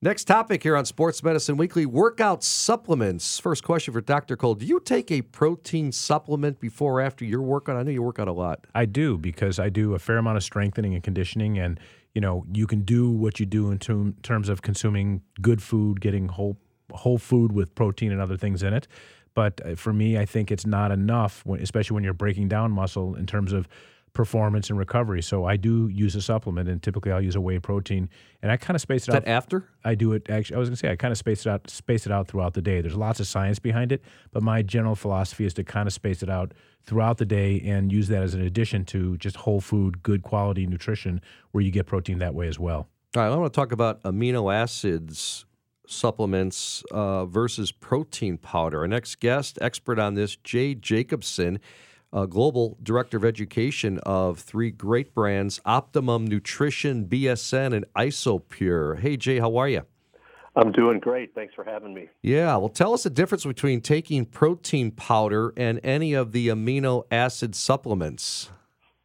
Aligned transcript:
Next 0.00 0.26
topic 0.26 0.62
here 0.62 0.76
on 0.76 0.84
Sports 0.84 1.24
Medicine 1.24 1.56
Weekly 1.56 1.84
workout 1.84 2.44
supplements. 2.44 3.40
First 3.40 3.64
question 3.64 3.92
for 3.92 4.00
Dr. 4.00 4.36
Cole 4.36 4.54
Do 4.54 4.64
you 4.64 4.78
take 4.78 5.10
a 5.10 5.22
protein 5.22 5.90
supplement 5.90 6.60
before 6.60 7.00
or 7.00 7.00
after 7.00 7.24
your 7.24 7.42
workout? 7.42 7.76
I 7.76 7.82
know 7.82 7.90
you 7.90 8.04
work 8.04 8.20
out 8.20 8.28
a 8.28 8.32
lot. 8.32 8.64
I 8.76 8.84
do 8.84 9.18
because 9.18 9.58
I 9.58 9.70
do 9.70 9.94
a 9.94 9.98
fair 9.98 10.18
amount 10.18 10.36
of 10.36 10.44
strengthening 10.44 10.94
and 10.94 11.02
conditioning. 11.02 11.58
And, 11.58 11.80
you 12.14 12.20
know, 12.20 12.44
you 12.52 12.68
can 12.68 12.82
do 12.82 13.10
what 13.10 13.40
you 13.40 13.46
do 13.46 13.72
in 13.72 13.80
term, 13.80 14.14
terms 14.22 14.48
of 14.48 14.62
consuming 14.62 15.22
good 15.42 15.60
food, 15.60 16.00
getting 16.00 16.28
whole, 16.28 16.58
whole 16.92 17.18
food 17.18 17.50
with 17.50 17.74
protein 17.74 18.12
and 18.12 18.20
other 18.20 18.36
things 18.36 18.62
in 18.62 18.74
it. 18.74 18.86
But 19.34 19.60
uh, 19.66 19.74
for 19.74 19.92
me, 19.92 20.16
I 20.16 20.26
think 20.26 20.52
it's 20.52 20.64
not 20.64 20.92
enough, 20.92 21.44
especially 21.44 21.96
when 21.96 22.04
you're 22.04 22.12
breaking 22.12 22.46
down 22.46 22.70
muscle 22.70 23.16
in 23.16 23.26
terms 23.26 23.52
of 23.52 23.66
performance 24.18 24.68
and 24.68 24.76
recovery. 24.76 25.22
So 25.22 25.44
I 25.44 25.56
do 25.56 25.86
use 25.86 26.16
a 26.16 26.20
supplement, 26.20 26.68
and 26.68 26.82
typically 26.82 27.12
I'll 27.12 27.22
use 27.22 27.36
a 27.36 27.40
whey 27.40 27.60
protein, 27.60 28.08
and 28.42 28.50
I 28.50 28.56
kind 28.56 28.74
of 28.74 28.80
space 28.80 29.06
it 29.06 29.10
Is 29.10 29.14
out. 29.14 29.24
that 29.24 29.30
after? 29.30 29.68
I 29.84 29.94
do 29.94 30.12
it 30.12 30.28
actually. 30.28 30.56
I 30.56 30.58
was 30.58 30.68
going 30.68 30.74
to 30.74 30.80
say 30.80 30.90
I 30.90 30.96
kind 30.96 31.12
of 31.12 31.18
space 31.18 31.46
it 31.46 31.48
out, 31.48 31.70
space 31.70 32.04
it 32.04 32.10
out 32.10 32.26
throughout 32.26 32.54
the 32.54 32.60
day. 32.60 32.80
There's 32.80 32.96
lots 32.96 33.20
of 33.20 33.28
science 33.28 33.60
behind 33.60 33.92
it, 33.92 34.02
but 34.32 34.42
my 34.42 34.62
general 34.62 34.96
philosophy 34.96 35.44
is 35.44 35.54
to 35.54 35.62
kind 35.62 35.86
of 35.86 35.92
space 35.92 36.20
it 36.24 36.28
out 36.28 36.52
throughout 36.84 37.18
the 37.18 37.24
day 37.24 37.62
and 37.64 37.92
use 37.92 38.08
that 38.08 38.24
as 38.24 38.34
an 38.34 38.40
addition 38.40 38.84
to 38.86 39.16
just 39.18 39.36
whole 39.36 39.60
food, 39.60 40.02
good 40.02 40.24
quality 40.24 40.66
nutrition, 40.66 41.20
where 41.52 41.62
you 41.62 41.70
get 41.70 41.86
protein 41.86 42.18
that 42.18 42.34
way 42.34 42.48
as 42.48 42.58
well. 42.58 42.88
All 43.14 43.22
right, 43.22 43.30
I 43.30 43.36
want 43.36 43.52
to 43.52 43.56
talk 43.56 43.70
about 43.70 44.02
amino 44.02 44.52
acids 44.52 45.44
supplements 45.86 46.82
uh, 46.90 47.24
versus 47.24 47.70
protein 47.70 48.36
powder. 48.36 48.80
Our 48.80 48.88
next 48.88 49.20
guest, 49.20 49.58
expert 49.60 50.00
on 50.00 50.14
this, 50.14 50.34
Jay 50.34 50.74
Jacobson 50.74 51.60
uh, 52.12 52.26
Global 52.26 52.76
Director 52.82 53.16
of 53.16 53.24
Education 53.24 53.98
of 54.04 54.38
three 54.38 54.70
great 54.70 55.14
brands 55.14 55.60
Optimum 55.64 56.26
Nutrition, 56.26 57.06
BSN, 57.06 57.74
and 57.74 57.84
Isopure. 57.96 58.98
Hey, 58.98 59.16
Jay, 59.16 59.38
how 59.38 59.56
are 59.56 59.68
you? 59.68 59.82
I'm 60.56 60.72
doing 60.72 60.98
great. 60.98 61.34
Thanks 61.34 61.54
for 61.54 61.62
having 61.62 61.94
me. 61.94 62.08
Yeah, 62.22 62.56
well, 62.56 62.68
tell 62.68 62.92
us 62.92 63.04
the 63.04 63.10
difference 63.10 63.44
between 63.44 63.80
taking 63.80 64.24
protein 64.24 64.90
powder 64.90 65.52
and 65.56 65.78
any 65.84 66.14
of 66.14 66.32
the 66.32 66.48
amino 66.48 67.04
acid 67.12 67.54
supplements. 67.54 68.50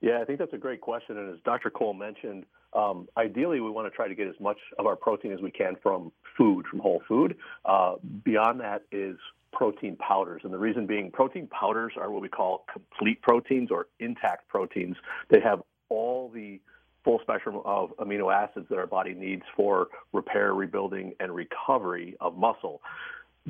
Yeah, 0.02 0.20
I 0.20 0.26
think 0.26 0.40
that's 0.40 0.54
a 0.54 0.58
great 0.58 0.82
question. 0.82 1.18
And 1.18 1.34
as 1.34 1.40
Dr. 1.46 1.70
Cole 1.70 1.94
mentioned, 1.94 2.46
um, 2.74 3.08
ideally 3.18 3.60
we 3.60 3.70
want 3.70 3.86
to 3.86 3.96
try 3.96 4.08
to 4.08 4.16
get 4.16 4.28
as 4.28 4.40
much 4.40 4.58
of 4.80 4.88
our 4.88 4.96
protein 4.96 5.32
as 5.32 5.42
we 5.42 5.52
can 5.52 5.76
from 5.84 6.12
food, 6.36 6.66
from 6.66 6.80
whole 6.80 7.04
food. 7.08 7.38
Uh, 7.66 7.96
beyond 8.24 8.60
that 8.62 8.82
is 8.92 9.16
protein 9.54 9.96
powders. 9.96 10.42
And 10.44 10.54
the 10.54 10.58
reason 10.58 10.86
being 10.86 11.12
protein 11.12 11.48
powders 11.48 11.94
are 11.98 12.12
what 12.12 12.22
we 12.22 12.30
call 12.30 12.66
complete 12.72 13.22
proteins 13.22 13.72
or 13.72 13.88
intact 14.00 14.50
proteins. 14.50 14.98
They 15.30 15.40
have 15.40 15.62
all 15.90 16.30
the 16.30 16.60
full 17.04 17.20
spectrum 17.22 17.62
of 17.66 17.96
amino 17.98 18.34
acids 18.34 18.66
that 18.70 18.78
our 18.78 18.88
body 18.88 19.14
needs 19.14 19.44
for 19.56 19.88
repair, 20.14 20.54
rebuilding, 20.54 21.14
and 21.20 21.34
recovery 21.34 22.16
of 22.20 22.38
muscle. 22.38 22.82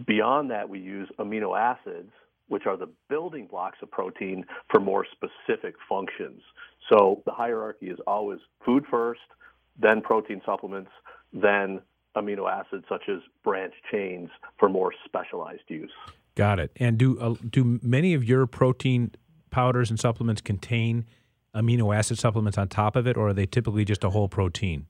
Beyond 0.05 0.49
that, 0.51 0.69
we 0.69 0.79
use 0.79 1.09
amino 1.19 1.57
acids, 1.57 2.11
which 2.47 2.65
are 2.65 2.77
the 2.77 2.89
building 3.09 3.47
blocks 3.47 3.77
of 3.81 3.91
protein 3.91 4.45
for 4.69 4.79
more 4.79 5.05
specific 5.11 5.75
functions. 5.87 6.41
So 6.89 7.21
the 7.25 7.31
hierarchy 7.31 7.87
is 7.87 7.99
always 8.07 8.39
food 8.65 8.85
first, 8.89 9.21
then 9.79 10.01
protein 10.01 10.41
supplements, 10.45 10.91
then 11.31 11.79
amino 12.15 12.51
acids 12.51 12.85
such 12.87 13.03
as 13.09 13.19
branch 13.43 13.73
chains 13.91 14.29
for 14.59 14.69
more 14.69 14.93
specialized 15.05 15.63
use. 15.67 15.91
Got 16.35 16.59
it. 16.59 16.71
And 16.77 16.97
do 16.97 17.19
uh, 17.19 17.35
do 17.49 17.79
many 17.81 18.13
of 18.13 18.23
your 18.23 18.47
protein 18.47 19.11
powders 19.51 19.89
and 19.89 19.99
supplements 19.99 20.41
contain 20.41 21.05
amino 21.55 21.95
acid 21.95 22.17
supplements 22.17 22.57
on 22.57 22.67
top 22.67 22.95
of 22.95 23.07
it, 23.07 23.17
or 23.17 23.29
are 23.29 23.33
they 23.33 23.45
typically 23.45 23.85
just 23.85 24.03
a 24.03 24.09
whole 24.09 24.27
protein? 24.27 24.87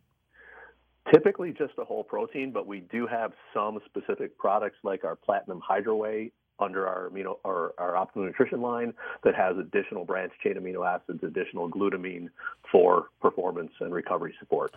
Typically 1.12 1.52
just 1.52 1.74
a 1.78 1.84
whole 1.84 2.04
protein, 2.04 2.52
but 2.52 2.66
we 2.66 2.80
do 2.80 3.06
have 3.06 3.34
some 3.54 3.80
specific 3.86 4.38
products 4.38 4.78
like 4.84 5.04
our 5.04 5.18
Platinum 5.18 5.62
HydroWhey 5.70 6.32
under 6.60 6.88
our 6.88 7.10
amino 7.10 7.38
or 7.44 7.74
our 7.78 7.96
optimum 7.98 8.28
nutrition 8.28 8.62
line 8.62 8.94
that 9.24 9.36
has 9.36 9.58
additional 9.58 10.06
branch 10.06 10.32
chain 10.42 10.54
amino 10.54 10.88
acids, 10.88 11.22
additional 11.24 11.70
glutamine 11.70 12.30
for 12.72 13.08
performance 13.22 13.72
and 13.82 13.94
recovery 13.94 14.34
support. 14.40 14.74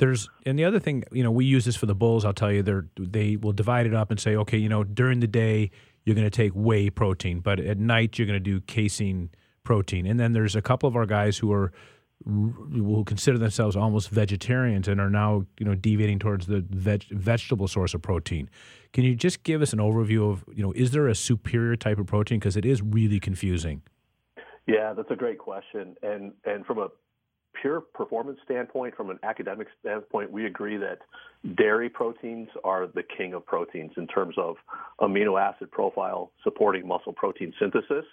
There's 0.00 0.30
and 0.46 0.58
the 0.58 0.64
other 0.64 0.78
thing, 0.78 1.04
you 1.12 1.22
know, 1.22 1.30
we 1.30 1.44
use 1.44 1.66
this 1.66 1.76
for 1.76 1.84
the 1.84 1.94
bulls. 1.94 2.24
I'll 2.24 2.32
tell 2.32 2.50
you, 2.50 2.62
they 2.62 2.80
they 2.96 3.36
will 3.36 3.52
divide 3.52 3.86
it 3.86 3.92
up 3.92 4.10
and 4.10 4.18
say, 4.18 4.34
okay, 4.34 4.56
you 4.56 4.68
know, 4.68 4.82
during 4.82 5.20
the 5.20 5.26
day 5.26 5.70
you're 6.04 6.14
going 6.14 6.26
to 6.26 6.30
take 6.30 6.52
whey 6.54 6.88
protein, 6.88 7.40
but 7.40 7.60
at 7.60 7.76
night 7.76 8.18
you're 8.18 8.26
going 8.26 8.42
to 8.42 8.50
do 8.52 8.62
casein 8.62 9.28
protein. 9.62 10.06
And 10.06 10.18
then 10.18 10.32
there's 10.32 10.56
a 10.56 10.62
couple 10.62 10.88
of 10.88 10.96
our 10.96 11.04
guys 11.04 11.36
who 11.36 11.52
are 11.52 11.70
will 12.24 13.04
consider 13.04 13.36
themselves 13.36 13.76
almost 13.76 14.08
vegetarians 14.08 14.88
and 14.88 15.00
are 15.00 15.10
now 15.10 15.46
you 15.58 15.66
know 15.66 15.74
deviating 15.74 16.18
towards 16.18 16.46
the 16.46 16.64
veg, 16.70 17.04
vegetable 17.10 17.68
source 17.68 17.92
of 17.92 18.00
protein. 18.00 18.48
Can 18.94 19.04
you 19.04 19.14
just 19.14 19.42
give 19.42 19.60
us 19.60 19.74
an 19.74 19.80
overview 19.80 20.32
of 20.32 20.44
you 20.54 20.62
know 20.62 20.72
is 20.72 20.92
there 20.92 21.08
a 21.08 21.14
superior 21.14 21.76
type 21.76 21.98
of 21.98 22.06
protein 22.06 22.38
because 22.38 22.56
it 22.56 22.64
is 22.64 22.80
really 22.80 23.20
confusing? 23.20 23.82
Yeah, 24.66 24.94
that's 24.94 25.10
a 25.10 25.16
great 25.16 25.38
question. 25.38 25.96
And 26.02 26.32
and 26.46 26.64
from 26.64 26.78
a 26.78 26.88
pure 27.60 27.80
performance 27.80 28.38
standpoint, 28.44 28.96
from 28.96 29.10
an 29.10 29.18
academic 29.22 29.68
standpoint, 29.80 30.30
we 30.30 30.46
agree 30.46 30.76
that 30.76 30.98
dairy 31.56 31.88
proteins 31.88 32.48
are 32.64 32.86
the 32.86 33.02
king 33.02 33.34
of 33.34 33.44
proteins 33.46 33.92
in 33.96 34.06
terms 34.06 34.34
of 34.38 34.56
amino 35.00 35.40
acid 35.40 35.70
profile 35.70 36.32
supporting 36.42 36.86
muscle 36.86 37.12
protein 37.12 37.52
synthesis. 37.58 38.04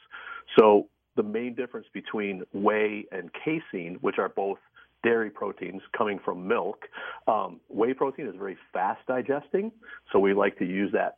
So 0.57 0.87
the 1.15 1.23
main 1.23 1.55
difference 1.55 1.87
between 1.93 2.43
whey 2.53 3.05
and 3.11 3.29
casein, 3.33 3.97
which 4.01 4.17
are 4.17 4.29
both 4.29 4.59
dairy 5.03 5.29
proteins 5.29 5.81
coming 5.97 6.19
from 6.23 6.47
milk, 6.47 6.85
um, 7.27 7.59
whey 7.69 7.93
protein 7.93 8.27
is 8.27 8.35
very 8.37 8.57
fast 8.73 8.99
digesting, 9.07 9.71
so 10.11 10.19
we 10.19 10.33
like 10.33 10.57
to 10.57 10.65
use 10.65 10.91
that 10.93 11.17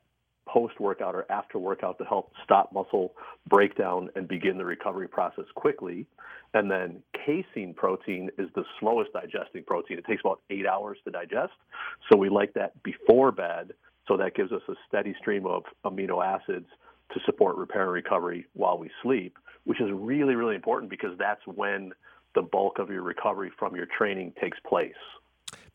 post 0.51 0.79
workout 0.79 1.15
or 1.15 1.25
after 1.31 1.59
workout 1.59 1.97
to 1.99 2.05
help 2.05 2.31
stop 2.43 2.73
muscle 2.73 3.13
breakdown 3.47 4.09
and 4.15 4.27
begin 4.27 4.57
the 4.57 4.65
recovery 4.65 5.07
process 5.07 5.45
quickly. 5.55 6.05
And 6.53 6.69
then 6.69 7.03
casein 7.13 7.73
protein 7.75 8.29
is 8.37 8.49
the 8.55 8.63
slowest 8.79 9.13
digesting 9.13 9.63
protein. 9.63 9.99
It 9.99 10.05
takes 10.05 10.21
about 10.23 10.41
eight 10.49 10.65
hours 10.65 10.97
to 11.05 11.11
digest. 11.11 11.53
So 12.11 12.17
we 12.17 12.29
like 12.29 12.53
that 12.53 12.81
before 12.83 13.31
bed. 13.31 13.73
So 14.07 14.17
that 14.17 14.35
gives 14.35 14.51
us 14.51 14.61
a 14.67 14.73
steady 14.87 15.13
stream 15.19 15.45
of 15.45 15.63
amino 15.85 16.25
acids 16.25 16.65
to 17.13 17.19
support 17.25 17.55
repair 17.57 17.83
and 17.83 17.91
recovery 17.91 18.45
while 18.53 18.77
we 18.79 18.89
sleep, 19.03 19.37
which 19.65 19.79
is 19.79 19.89
really, 19.93 20.35
really 20.35 20.55
important 20.55 20.89
because 20.89 21.15
that's 21.19 21.41
when 21.45 21.91
the 22.35 22.41
bulk 22.41 22.79
of 22.79 22.89
your 22.89 23.03
recovery 23.03 23.51
from 23.57 23.75
your 23.75 23.87
training 23.97 24.33
takes 24.41 24.57
place. 24.67 24.93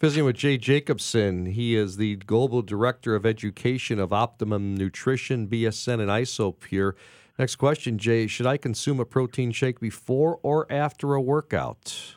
Visiting 0.05 0.27
with 0.27 0.37
Jay 0.37 0.59
Jacobson. 0.59 1.47
He 1.47 1.75
is 1.75 1.97
the 1.97 2.17
Global 2.17 2.61
Director 2.61 3.15
of 3.15 3.25
Education 3.25 3.99
of 3.99 4.13
Optimum 4.13 4.75
Nutrition, 4.75 5.49
BSN, 5.49 5.99
and 5.99 6.11
Isopure. 6.11 6.93
Next 7.39 7.57
question, 7.57 7.97
Jay. 7.97 8.27
Should 8.27 8.47
I 8.47 8.59
consume 8.59 9.01
a 9.01 9.07
protein 9.07 9.51
shake 9.51 9.81
before 9.81 10.41
or 10.43 10.71
after 10.71 11.15
a 11.15 11.23
workout? 11.23 12.17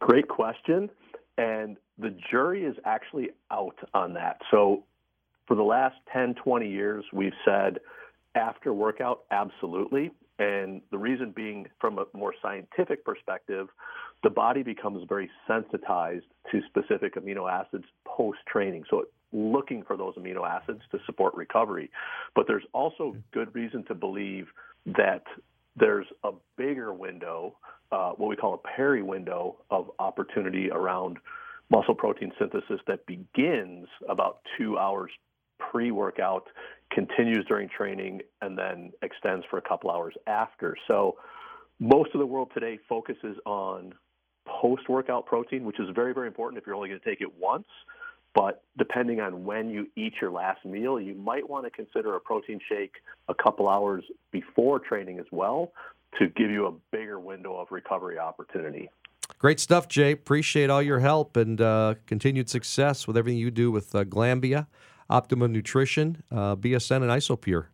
Great 0.00 0.28
question. 0.28 0.90
And 1.38 1.78
the 1.96 2.14
jury 2.30 2.64
is 2.66 2.76
actually 2.84 3.30
out 3.50 3.78
on 3.94 4.12
that. 4.12 4.42
So 4.50 4.84
for 5.48 5.56
the 5.56 5.62
last 5.62 5.96
10, 6.12 6.34
20 6.34 6.68
years, 6.68 7.06
we've 7.10 7.32
said 7.42 7.78
after 8.34 8.74
workout, 8.74 9.20
absolutely. 9.30 10.10
And 10.38 10.82
the 10.90 10.98
reason 10.98 11.32
being, 11.34 11.66
from 11.80 11.98
a 11.98 12.04
more 12.12 12.34
scientific 12.42 13.04
perspective, 13.04 13.68
the 14.22 14.30
body 14.30 14.62
becomes 14.62 15.04
very 15.08 15.30
sensitized 15.46 16.26
to 16.52 16.60
specific 16.68 17.14
amino 17.14 17.50
acids 17.50 17.84
post 18.06 18.38
training. 18.46 18.84
So 18.90 19.04
looking 19.32 19.82
for 19.82 19.96
those 19.96 20.14
amino 20.16 20.48
acids 20.48 20.80
to 20.92 20.98
support 21.06 21.34
recovery. 21.34 21.90
But 22.34 22.46
there's 22.46 22.64
also 22.72 23.16
good 23.32 23.54
reason 23.54 23.84
to 23.84 23.94
believe 23.94 24.46
that 24.86 25.24
there's 25.76 26.06
a 26.24 26.30
bigger 26.56 26.92
window, 26.92 27.56
uh, 27.92 28.12
what 28.12 28.28
we 28.28 28.36
call 28.36 28.54
a 28.54 28.76
peri 28.76 29.02
window 29.02 29.56
of 29.70 29.90
opportunity 29.98 30.70
around 30.70 31.18
muscle 31.70 31.94
protein 31.94 32.32
synthesis 32.38 32.80
that 32.86 33.04
begins 33.06 33.88
about 34.08 34.40
two 34.56 34.78
hours 34.78 35.10
pre 35.58 35.90
workout, 35.90 36.46
continues 36.96 37.44
during 37.46 37.68
training, 37.68 38.22
and 38.40 38.56
then 38.56 38.90
extends 39.02 39.44
for 39.50 39.58
a 39.58 39.62
couple 39.62 39.90
hours 39.90 40.14
after. 40.26 40.74
So 40.88 41.16
most 41.78 42.14
of 42.14 42.20
the 42.20 42.26
world 42.26 42.50
today 42.54 42.78
focuses 42.88 43.36
on 43.44 43.92
post 44.46 44.88
workout 44.88 45.26
protein, 45.26 45.64
which 45.64 45.78
is 45.78 45.90
very, 45.94 46.14
very 46.14 46.26
important 46.26 46.58
if 46.58 46.66
you're 46.66 46.74
only 46.74 46.88
going 46.88 46.98
to 46.98 47.04
take 47.04 47.20
it 47.20 47.38
once. 47.38 47.66
But 48.34 48.62
depending 48.78 49.20
on 49.20 49.44
when 49.44 49.68
you 49.68 49.88
eat 49.94 50.14
your 50.22 50.30
last 50.30 50.64
meal, 50.64 50.98
you 50.98 51.14
might 51.14 51.46
want 51.48 51.64
to 51.66 51.70
consider 51.70 52.16
a 52.16 52.20
protein 52.20 52.60
shake 52.66 52.94
a 53.28 53.34
couple 53.34 53.68
hours 53.68 54.02
before 54.30 54.78
training 54.78 55.18
as 55.18 55.26
well 55.30 55.72
to 56.18 56.28
give 56.28 56.50
you 56.50 56.66
a 56.66 56.72
bigger 56.96 57.20
window 57.20 57.56
of 57.56 57.68
recovery 57.70 58.18
opportunity. 58.18 58.88
Great 59.38 59.60
stuff, 59.60 59.86
Jay. 59.86 60.12
Appreciate 60.12 60.70
all 60.70 60.80
your 60.80 61.00
help 61.00 61.36
and 61.36 61.60
uh, 61.60 61.94
continued 62.06 62.48
success 62.48 63.06
with 63.06 63.18
everything 63.18 63.38
you 63.38 63.50
do 63.50 63.70
with 63.70 63.94
uh, 63.94 64.04
Glanbia, 64.04 64.66
Optimum 65.08 65.52
Nutrition, 65.52 66.22
uh, 66.30 66.56
BSN, 66.56 67.02
and 67.02 67.10
Isopure. 67.10 67.66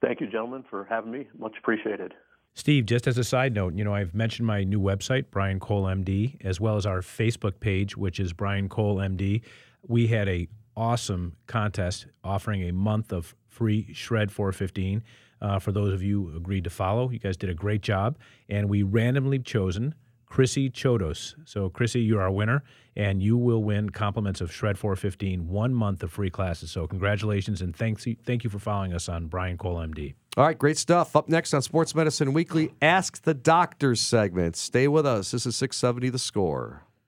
Thank 0.00 0.20
you, 0.20 0.28
gentlemen, 0.28 0.64
for 0.68 0.84
having 0.88 1.10
me. 1.10 1.26
Much 1.38 1.56
appreciated. 1.58 2.14
Steve, 2.54 2.86
just 2.86 3.06
as 3.06 3.18
a 3.18 3.24
side 3.24 3.54
note, 3.54 3.74
you 3.74 3.84
know, 3.84 3.94
I've 3.94 4.14
mentioned 4.14 4.46
my 4.46 4.64
new 4.64 4.80
website, 4.80 5.26
Brian 5.30 5.60
Cole 5.60 5.84
MD, 5.84 6.44
as 6.44 6.60
well 6.60 6.76
as 6.76 6.86
our 6.86 7.00
Facebook 7.00 7.60
page, 7.60 7.96
which 7.96 8.18
is 8.18 8.32
Brian 8.32 8.68
Cole 8.68 8.96
MD. 8.96 9.42
we 9.86 10.08
had 10.08 10.28
a 10.28 10.48
awesome 10.76 11.34
contest 11.46 12.06
offering 12.22 12.68
a 12.68 12.72
month 12.72 13.12
of 13.12 13.34
free 13.48 13.92
Shred 13.92 14.30
415 14.30 15.02
uh, 15.40 15.58
for 15.58 15.72
those 15.72 15.92
of 15.92 16.02
you 16.02 16.28
who 16.28 16.36
agreed 16.36 16.64
to 16.64 16.70
follow. 16.70 17.10
You 17.10 17.18
guys 17.18 17.36
did 17.36 17.50
a 17.50 17.54
great 17.54 17.82
job, 17.82 18.16
and 18.48 18.68
we 18.68 18.82
randomly 18.82 19.38
chosen 19.38 19.94
Chrissy 20.28 20.70
Chodos. 20.70 21.34
So, 21.44 21.68
Chrissy, 21.68 22.00
you're 22.00 22.20
our 22.20 22.30
winner, 22.30 22.62
and 22.96 23.22
you 23.22 23.36
will 23.36 23.62
win 23.62 23.90
compliments 23.90 24.40
of 24.40 24.52
Shred 24.52 24.78
415, 24.78 25.48
one 25.48 25.74
month 25.74 26.02
of 26.02 26.12
free 26.12 26.30
classes. 26.30 26.70
So, 26.70 26.86
congratulations, 26.86 27.60
and 27.60 27.74
thanks, 27.74 28.06
thank 28.24 28.44
you 28.44 28.50
for 28.50 28.58
following 28.58 28.92
us 28.92 29.08
on 29.08 29.26
Brian 29.26 29.56
Cole 29.56 29.76
MD. 29.76 30.14
All 30.36 30.44
right, 30.44 30.58
great 30.58 30.78
stuff. 30.78 31.16
Up 31.16 31.28
next 31.28 31.52
on 31.54 31.62
Sports 31.62 31.94
Medicine 31.94 32.32
Weekly, 32.32 32.72
Ask 32.80 33.22
the 33.22 33.34
Doctors 33.34 34.00
segment. 34.00 34.56
Stay 34.56 34.86
with 34.86 35.06
us. 35.06 35.30
This 35.32 35.46
is 35.46 35.56
670 35.56 36.10
The 36.10 36.18
Score. 36.18 36.87